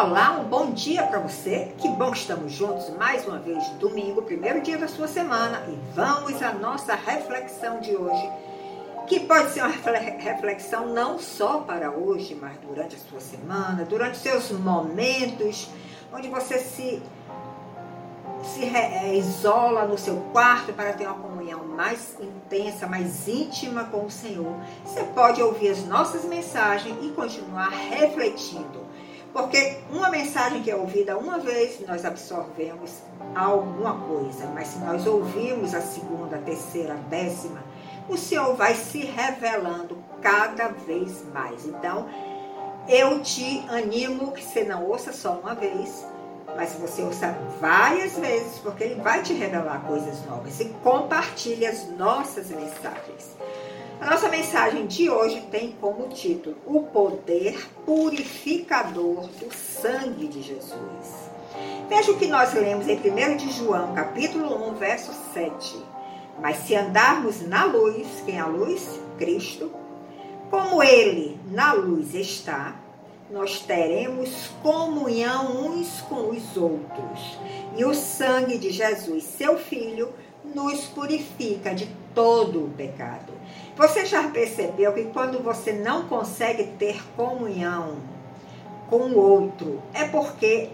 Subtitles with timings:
[0.00, 1.74] Olá, um bom dia para você.
[1.76, 5.76] Que bom que estamos juntos mais uma vez, domingo, primeiro dia da sua semana, e
[5.92, 8.30] vamos à nossa reflexão de hoje,
[9.08, 14.18] que pode ser uma reflexão não só para hoje, mas durante a sua semana, durante
[14.18, 15.68] seus momentos,
[16.12, 17.02] onde você se
[18.44, 24.04] se é, isola no seu quarto para ter uma comunhão mais intensa, mais íntima com
[24.04, 24.54] o Senhor.
[24.84, 28.86] Você pode ouvir as nossas mensagens e continuar refletindo
[29.32, 32.90] porque uma mensagem que é ouvida uma vez, nós absorvemos
[33.34, 37.62] alguma coisa, mas se nós ouvirmos a segunda, a terceira, a décima,
[38.08, 41.66] o Senhor vai se revelando cada vez mais.
[41.66, 42.08] Então,
[42.88, 46.06] eu te animo que você não ouça só uma vez,
[46.56, 51.86] mas você ouça várias vezes, porque Ele vai te revelar coisas novas e compartilhe as
[51.90, 53.36] nossas mensagens.
[54.00, 61.30] A nossa mensagem de hoje tem como título O Poder Purificador do Sangue de Jesus.
[61.88, 65.84] Veja o que nós lemos em 1 de João, capítulo 1, verso 7.
[66.40, 69.00] Mas se andarmos na luz, quem é a luz?
[69.18, 69.72] Cristo.
[70.48, 72.76] Como Ele na luz está,
[73.28, 77.36] nós teremos comunhão uns com os outros.
[77.76, 80.12] E o sangue de Jesus, seu Filho,
[80.44, 83.32] nos purifica de todo o pecado.
[83.76, 87.96] Você já percebeu que quando você não consegue ter comunhão
[88.88, 90.70] com o outro, é porque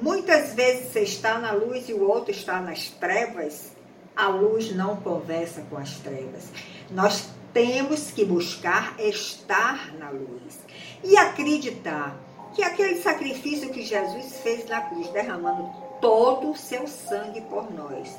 [0.00, 3.72] muitas vezes você está na luz e o outro está nas trevas?
[4.16, 6.48] A luz não conversa com as trevas.
[6.90, 10.58] Nós temos que buscar estar na luz
[11.04, 12.16] e acreditar
[12.54, 18.18] que aquele sacrifício que Jesus fez na cruz, derramando todo o seu sangue por nós,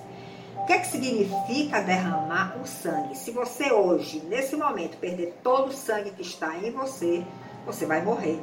[0.58, 3.18] o que, é que significa derramar o sangue?
[3.18, 7.24] Se você hoje, nesse momento, perder todo o sangue que está em você,
[7.66, 8.40] você vai morrer.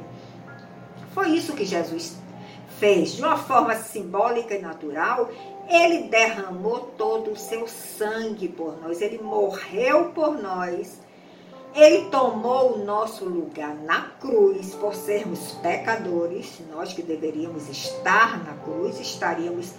[1.13, 2.17] Foi isso que Jesus
[2.79, 3.13] fez.
[3.13, 5.29] De uma forma simbólica e natural,
[5.67, 9.01] ele derramou todo o seu sangue por nós.
[9.01, 10.99] Ele morreu por nós.
[11.73, 16.59] Ele tomou o nosso lugar na cruz por sermos pecadores.
[16.69, 19.73] Nós que deveríamos estar na cruz, estaríamos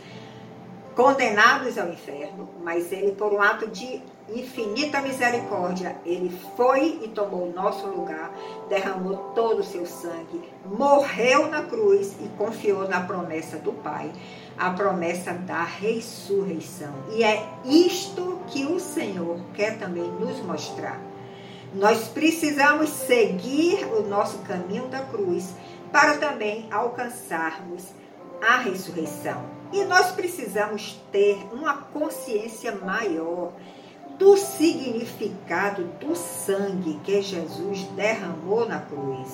[0.95, 7.49] condenados ao inferno, mas ele, por um ato de infinita misericórdia, ele foi e tomou
[7.49, 8.33] o nosso lugar,
[8.69, 14.13] derramou todo o seu sangue, morreu na cruz e confiou na promessa do Pai,
[14.57, 16.93] a promessa da ressurreição.
[17.11, 21.01] E é isto que o Senhor quer também nos mostrar.
[21.75, 25.55] Nós precisamos seguir o nosso caminho da cruz
[25.91, 27.89] para também alcançarmos
[28.43, 29.62] a ressurreição.
[29.73, 33.53] E nós precisamos ter uma consciência maior
[34.19, 39.29] do significado do sangue que Jesus derramou na cruz.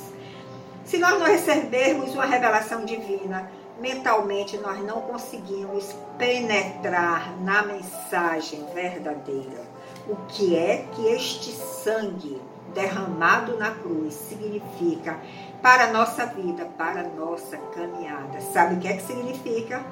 [0.84, 3.50] Se nós não recebermos uma revelação divina,
[3.81, 9.66] mentalmente nós não conseguimos penetrar na mensagem verdadeira.
[10.09, 12.41] O que é que este sangue
[12.72, 15.19] derramado na cruz significa
[15.60, 18.41] para a nossa vida, para a nossa caminhada?
[18.41, 19.84] Sabe o que é que significa?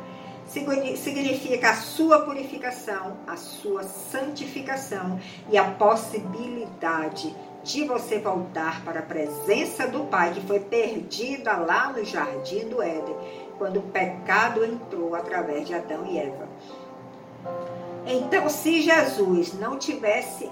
[0.49, 5.19] Significa a sua purificação, a sua santificação
[5.51, 7.34] e a possibilidade
[7.65, 12.81] de você voltar para a presença do Pai que foi perdida lá no jardim do
[12.81, 13.17] Éden,
[13.59, 16.49] quando o pecado entrou através de Adão e Eva.
[18.07, 20.49] Então, se Jesus não tivesse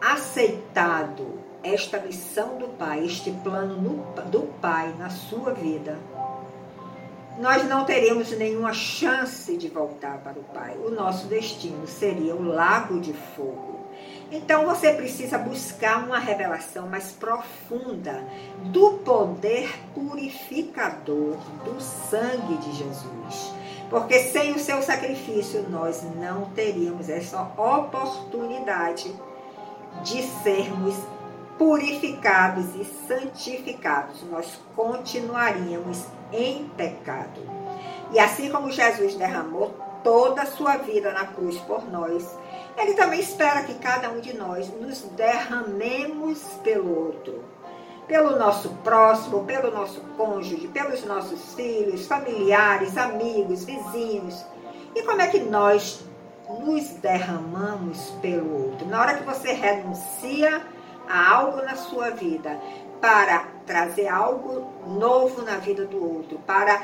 [0.00, 5.98] aceitado esta missão do Pai, este plano do Pai na sua vida,
[7.38, 10.76] nós não teríamos nenhuma chance de voltar para o Pai.
[10.78, 13.76] O nosso destino seria o lago de fogo.
[14.30, 18.24] Então você precisa buscar uma revelação mais profunda
[18.64, 23.52] do poder purificador do sangue de Jesus.
[23.88, 29.14] Porque sem o seu sacrifício nós não teríamos essa oportunidade
[30.02, 30.96] de sermos
[31.58, 34.22] purificados e santificados.
[34.30, 37.40] Nós continuaríamos em pecado.
[38.12, 42.38] E assim como Jesus derramou toda a sua vida na cruz por nós,
[42.76, 47.44] ele também espera que cada um de nós nos derramemos pelo outro.
[48.06, 54.46] Pelo nosso próximo, pelo nosso cônjuge, pelos nossos filhos, familiares, amigos, vizinhos.
[54.94, 56.04] E como é que nós
[56.48, 58.86] nos derramamos pelo outro?
[58.86, 60.64] Na hora que você renuncia
[61.08, 62.60] algo na sua vida
[63.00, 66.82] para trazer algo novo na vida do outro, para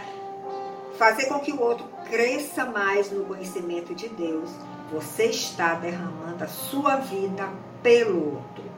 [0.99, 4.51] fazer com que o outro cresça mais no conhecimento de Deus,
[4.91, 7.49] você está derramando a sua vida
[7.83, 8.73] pelo outro.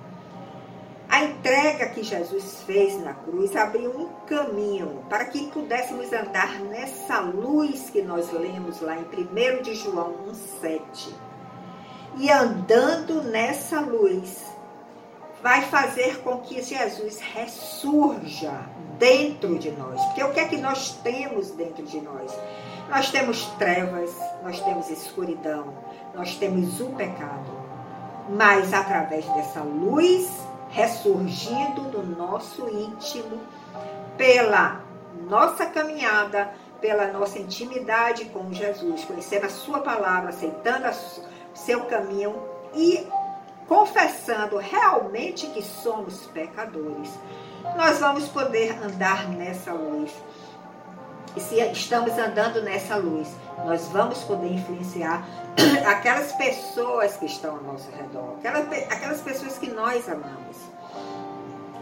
[1.08, 7.20] A entrega que Jesus fez na cruz abriu um caminho para que pudéssemos andar nessa
[7.20, 10.14] luz que nós lemos lá em 1 de João
[10.62, 11.12] 1,7.
[12.16, 14.53] E andando nessa luz,
[15.44, 18.50] vai fazer com que Jesus ressurja
[18.98, 20.02] dentro de nós.
[20.06, 22.34] Porque o que é que nós temos dentro de nós?
[22.88, 24.10] Nós temos trevas,
[24.42, 25.74] nós temos escuridão,
[26.14, 27.52] nós temos o pecado.
[28.30, 30.26] Mas através dessa luz
[30.70, 33.38] ressurgindo no nosso íntimo,
[34.16, 34.80] pela
[35.28, 42.34] nossa caminhada, pela nossa intimidade com Jesus, conhecendo a Sua palavra, aceitando o seu caminho
[42.72, 43.06] e
[43.68, 47.10] confessando realmente que somos pecadores,
[47.76, 50.12] nós vamos poder andar nessa luz.
[51.36, 53.28] E se estamos andando nessa luz,
[53.64, 55.26] nós vamos poder influenciar
[55.86, 60.56] aquelas pessoas que estão ao nosso redor, aquelas, aquelas pessoas que nós amamos.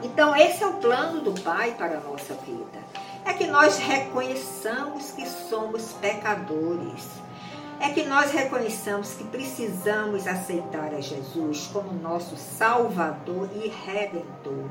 [0.02, 2.82] Então, esse é o plano do Pai para a nossa vida.
[3.25, 7.08] É que nós reconheçamos que somos pecadores.
[7.82, 14.70] É que nós reconheçamos que precisamos aceitar a Jesus como nosso Salvador e Redentor.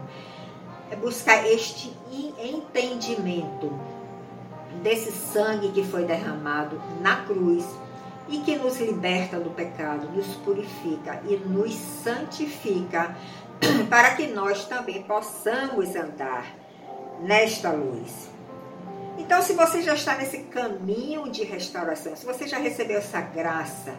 [0.89, 1.93] É buscar este
[2.41, 3.69] entendimento
[4.81, 7.65] desse sangue que foi derramado na cruz
[8.29, 13.13] e que nos liberta do pecado, nos purifica e nos santifica
[13.89, 16.45] para que nós também possamos andar
[17.19, 18.30] nesta luz.
[19.21, 23.93] Então, se você já está nesse caminho de restauração, se você já recebeu essa graça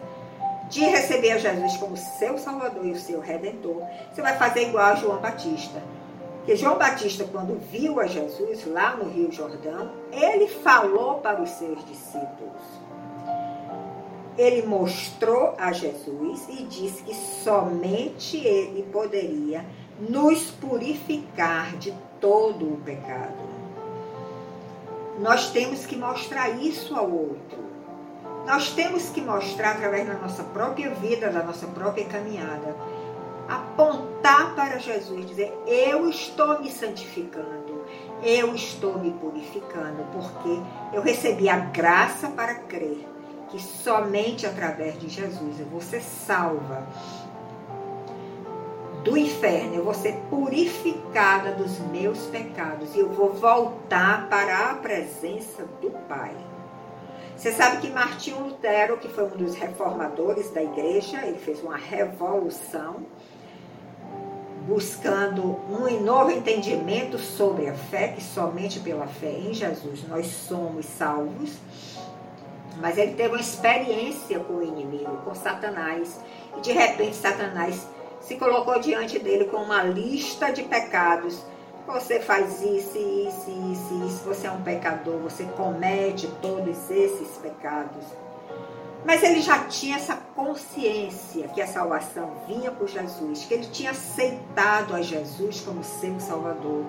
[0.69, 3.81] de receber a Jesus como seu Salvador e o seu Redentor,
[4.11, 5.81] você vai fazer igual a João Batista.
[6.45, 11.51] Que João Batista, quando viu a Jesus lá no Rio Jordão, ele falou para os
[11.51, 12.61] seus discípulos.
[14.37, 19.65] Ele mostrou a Jesus e disse que somente ele poderia
[19.97, 23.52] nos purificar de todo o pecado.
[25.19, 27.63] Nós temos que mostrar isso ao outro.
[28.45, 32.75] Nós temos que mostrar através da nossa própria vida, da nossa própria caminhada
[33.47, 37.85] apontar para Jesus, dizer: Eu estou me santificando,
[38.23, 40.61] eu estou me purificando, porque
[40.95, 43.07] eu recebi a graça para crer
[43.49, 46.87] que somente através de Jesus eu vou ser salva
[49.03, 54.75] do inferno, eu vou ser purificada dos meus pecados e eu vou voltar para a
[54.75, 56.33] presença do Pai.
[57.35, 61.75] Você sabe que Martinho Lutero, que foi um dos reformadores da igreja, ele fez uma
[61.75, 63.05] revolução
[64.65, 70.85] buscando um novo entendimento sobre a fé, que somente pela fé em Jesus nós somos
[70.85, 71.57] salvos.
[72.79, 76.19] Mas ele teve uma experiência com o inimigo, com Satanás.
[76.57, 77.85] E de repente Satanás
[78.25, 81.37] se colocou diante dele com uma lista de pecados.
[81.85, 84.23] Você faz isso, isso, isso, isso.
[84.25, 88.05] Você é um pecador, você comete todos esses pecados.
[89.05, 93.91] Mas ele já tinha essa consciência que a salvação vinha por Jesus, que ele tinha
[93.91, 96.85] aceitado a Jesus como seu Salvador.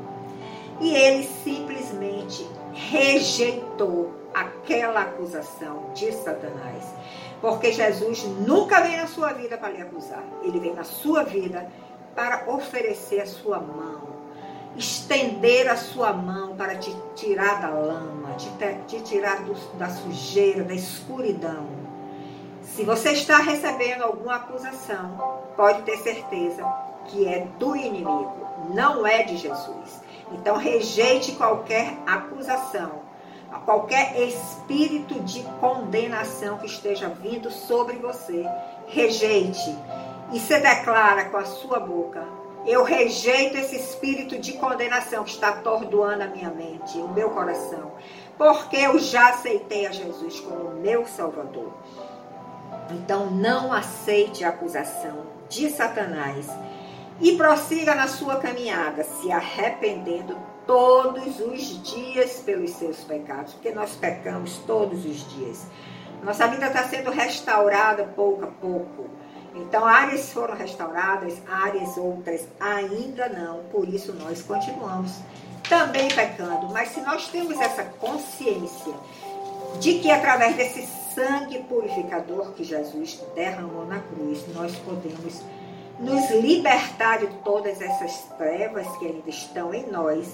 [0.81, 6.84] E ele simplesmente rejeitou aquela acusação de Satanás.
[7.40, 10.25] Porque Jesus nunca vem na sua vida para lhe acusar.
[10.42, 11.70] Ele vem na sua vida
[12.14, 14.02] para oferecer a sua mão,
[14.76, 18.48] estender a sua mão para te tirar da lama, te,
[18.86, 21.84] te tirar do, da sujeira, da escuridão
[22.74, 25.17] se você está recebendo alguma acusação,
[25.56, 26.64] pode ter certeza
[27.06, 28.34] que é do inimigo,
[28.74, 30.03] não é de Jesus.
[30.32, 33.03] Então rejeite qualquer acusação,
[33.58, 38.46] qualquer espírito de condenação que esteja vindo sobre você.
[38.87, 39.77] Rejeite
[40.32, 42.27] e se declara com a sua boca:
[42.67, 47.93] eu rejeito esse espírito de condenação que está atordoando a minha mente, o meu coração,
[48.39, 51.73] porque eu já aceitei a Jesus como meu Salvador.
[52.91, 56.49] Então não aceite a acusação de Satanás
[57.20, 63.97] e prossiga na sua caminhada, se arrependendo todos os dias pelos seus pecados, porque nós
[63.97, 65.67] pecamos todos os dias.
[66.23, 69.11] Nossa vida está sendo restaurada pouco a pouco.
[69.55, 73.65] Então, áreas foram restauradas, áreas outras ainda não.
[73.65, 75.13] Por isso, nós continuamos
[75.69, 76.69] também pecando.
[76.71, 78.93] Mas se nós temos essa consciência
[79.79, 85.43] de que através desse sangue purificador que Jesus derramou na cruz, nós podemos
[85.99, 90.27] nos libertar de todas essas trevas que ainda estão em nós.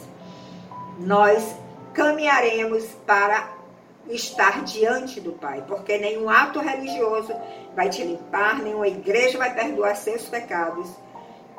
[1.01, 1.57] Nós
[1.95, 3.57] caminharemos para
[4.09, 7.33] estar diante do Pai, porque nenhum ato religioso
[7.75, 10.89] vai te limpar, nenhuma igreja vai perdoar seus pecados.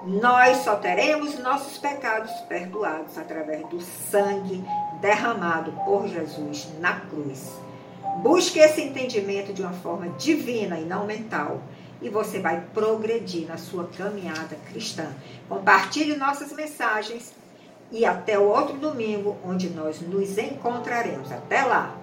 [0.03, 4.63] nós só teremos nossos pecados perdoados através do sangue
[4.99, 7.51] derramado por Jesus na cruz.
[8.17, 11.61] Busque esse entendimento de uma forma divina e não mental.
[12.01, 15.05] E você vai progredir na sua caminhada cristã.
[15.47, 17.31] Compartilhe nossas mensagens
[17.91, 21.31] e até o outro domingo, onde nós nos encontraremos.
[21.31, 22.00] Até lá!